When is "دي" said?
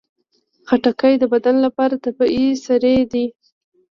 3.11-3.25